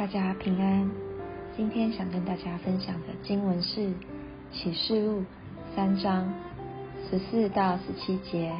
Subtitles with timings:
[0.00, 0.90] 大家平安。
[1.54, 3.80] 今天想跟大家分享的经文是
[4.50, 5.20] 《启示录》
[5.76, 6.32] 三章
[7.10, 8.50] 十四到十七节。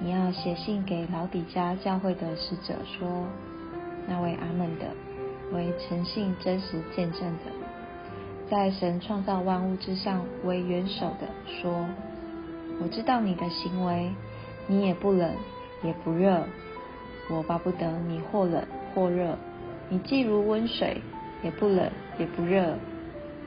[0.00, 3.24] 你要写信给老底家教会的使者说：
[4.08, 4.86] 那位阿门的，
[5.52, 11.86] 为诚信真实见证的，在神创造万物之上为元首的说：
[12.82, 14.10] 我知道你的行为，
[14.66, 15.30] 你也不冷
[15.84, 16.42] 也不热。
[17.30, 18.60] 我巴不得你或冷
[18.92, 19.38] 或热，
[19.90, 21.00] 你既如温水，
[21.42, 22.76] 也不冷也不热，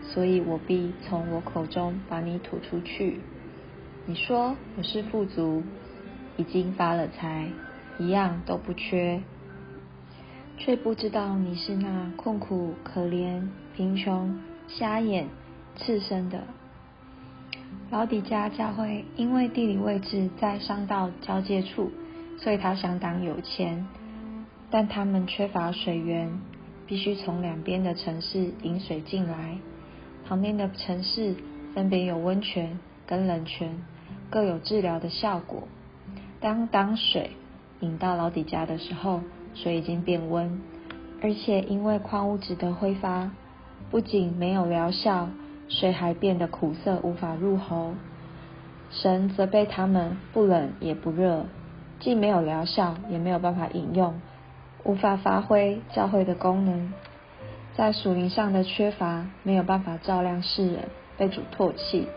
[0.03, 3.19] 所以我必从我口中把你吐出去。
[4.05, 5.63] 你说我是富足，
[6.37, 7.49] 已经发了财，
[7.99, 9.21] 一样都不缺，
[10.57, 15.27] 却不知道你是那困苦、可怜、贫穷、瞎眼、
[15.75, 16.43] 赤身的。
[17.89, 21.91] 老底家教会因为地理位置在商道交界处。
[22.39, 23.87] 所以他相当有钱，
[24.69, 26.39] 但他们缺乏水源，
[26.85, 29.57] 必须从两边的城市引水进来。
[30.27, 31.35] 旁边的城市
[31.73, 33.81] 分别有温泉跟冷泉，
[34.29, 35.67] 各有治疗的效果。
[36.41, 37.31] 当当水
[37.79, 39.21] 引到老底家的时候，
[39.55, 40.61] 水已经变温，
[41.21, 43.31] 而且因为矿物质的挥发，
[43.89, 45.29] 不仅没有疗效，
[45.69, 47.93] 水还变得苦涩，无法入喉。
[48.89, 51.45] 神责备他们不冷也不热。
[51.99, 54.21] 既没有疗效，也没有办法饮用，
[54.83, 56.93] 无法发挥教会的功能，
[57.75, 62.07] 在属灵上的缺乏，没有办法照亮世人，被主唾弃。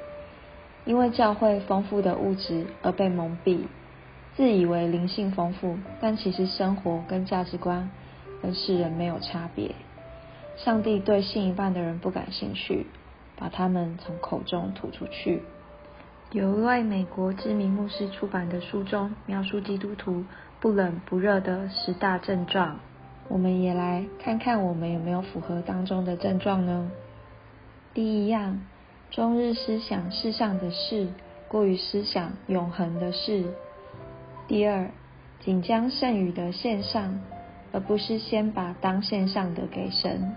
[0.85, 3.65] 因为教会丰富的物质而被蒙蔽，
[4.37, 7.91] 自以为灵性丰富，但其实生活跟价值观
[8.41, 9.75] 跟世人没有差别。
[10.57, 12.87] 上帝对信一半的人不感兴趣，
[13.37, 15.43] 把他们从口中吐出去。
[16.33, 20.25] 有一位美国知名牧师出版的书中，描述基督徒
[20.61, 22.79] 不冷不热的十大症状。
[23.27, 26.89] 我们也来看看我们有没有符合当中的症状呢？
[27.95, 28.61] 第一样，
[29.11, 31.09] 终日思想世上的事，
[31.49, 33.47] 过于思想永恒的事。
[34.47, 34.89] 第二，
[35.41, 37.21] 仅将剩余的献上，
[37.73, 40.37] 而不是先把当献上的给神。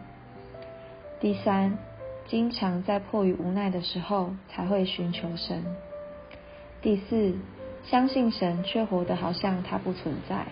[1.19, 1.77] 第三。
[2.25, 5.63] 经常在迫于无奈的时候才会寻求神。
[6.81, 7.33] 第四，
[7.83, 10.47] 相信神却活得好像他不存在。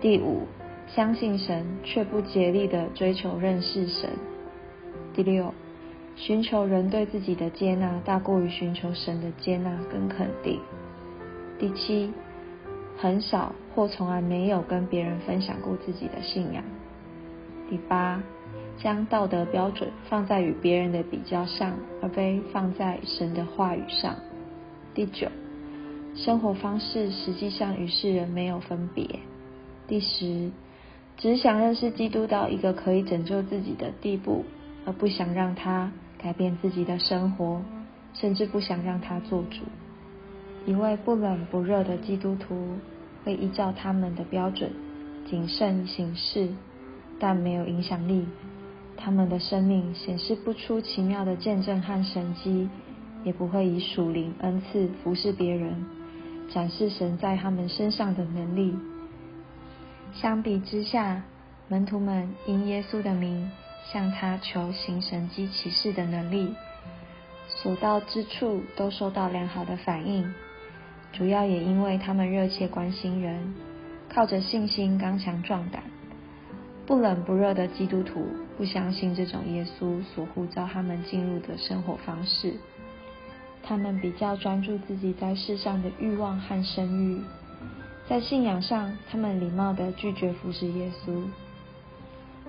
[0.00, 0.46] 第五，
[0.86, 4.10] 相信神却不竭力的追求认识神。
[5.12, 5.52] 第六，
[6.16, 10.60] 寻求人对自己的接纳大过于寻求神的接纳跟肯定。
[11.58, 12.12] 第七，
[12.96, 16.62] 很少或从来没有跟别人分享过自己的信仰。
[17.68, 18.22] 第八。
[18.78, 24.14] 将道德标准放在与别人的比较上，而非放在神的话语上。
[24.94, 25.28] 第九，
[26.14, 29.20] 生活方式实际上与世人没有分别。
[29.88, 30.50] 第十，
[31.16, 34.44] 只想认识基督到一个可以拯救自己的地步，
[34.84, 37.60] 而不想让他改变自己的生活，
[38.14, 39.62] 甚至不想让他做主。
[40.66, 42.76] 一位不冷不热的基督徒
[43.24, 44.70] 会依照他们的标准
[45.28, 46.48] 谨慎行事，
[47.18, 48.26] 但没有影响力。
[49.00, 52.68] 他们的生命显示不出奇妙的见证和神迹，
[53.24, 55.86] 也不会以属灵恩赐服侍别人，
[56.52, 58.76] 展示神在他们身上的能力。
[60.12, 61.22] 相比之下，
[61.68, 63.50] 门徒们因耶稣的名
[63.92, 66.52] 向他求行神迹奇事的能力，
[67.46, 70.34] 所到之处都受到良好的反应。
[71.12, 73.54] 主要也因为他们热切关心人，
[74.12, 75.82] 靠着信心刚强壮胆。
[76.88, 78.24] 不冷不热的基督徒
[78.56, 82.54] 不相信这种耶稣所呼召他们进入的生活方式，
[83.62, 87.20] 他们比较专注自己在世上的欲望和声誉，
[88.08, 91.24] 在信仰上，他们礼貌的拒绝服侍耶稣。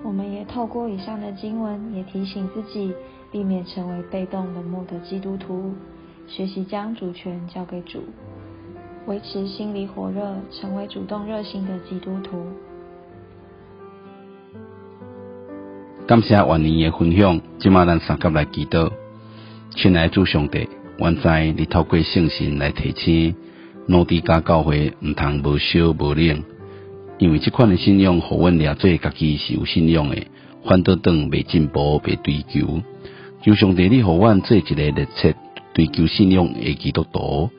[0.04, 2.94] 我们也透过以上的经文，也提醒自己
[3.34, 5.74] 避免成为被动冷漠的基督徒，
[6.30, 8.04] 学习将主权交给主，
[9.06, 12.46] 维持心里火热，成为主动热心的基督徒。
[16.10, 18.92] 感谢万年的分享，今麦咱三甲来祈祷。
[19.76, 20.68] 亲爱的主上帝，
[20.98, 23.36] 愿在你透过圣神来提醒，
[23.86, 26.44] 努力加教会毋通无烧无冷，
[27.20, 30.18] 因为这款的信仰，互阮掠做家己是有信仰的，
[30.66, 32.82] 反倒等未进步、未追求。
[33.44, 35.36] 求上帝，你互阮做一个热切
[35.76, 37.52] 追求信仰的基督徒，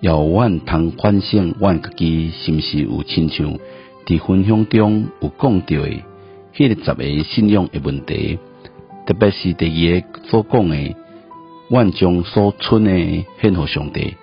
[0.00, 3.58] 要阮通反省阮家己是毋是有亲像
[4.06, 5.90] 伫分享中有讲到的。
[6.56, 8.38] 迄个十个信仰诶问题，
[9.06, 10.96] 特别是第二个所讲的，
[11.68, 14.14] 万将所存诶献互上帝，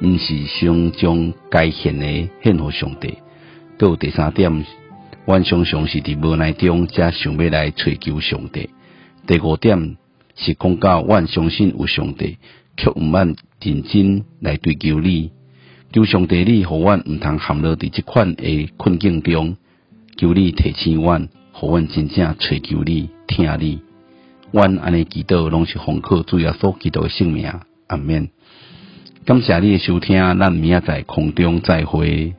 [0.00, 3.18] 毋是想将该献诶献互上帝。
[3.76, 4.64] 都有第三点，
[5.26, 8.70] 阮常常是伫无奈中，才想要来寻求上帝。
[9.26, 9.98] 第五点
[10.34, 12.38] 是讲到，阮相信有上帝，
[12.78, 15.30] 却毋免认真来追求你。
[15.92, 19.58] 求上帝，你互阮毋通陷落伫即款诶困境中，
[20.16, 23.80] 求你提醒阮，互阮真正寻求你、听你。
[24.50, 27.52] 阮安尼祈祷，拢是奉靠主耶稣基督诶性命。
[27.86, 28.28] 阿免。
[29.24, 32.34] 感谢你诶收听，咱明仔载空中再会。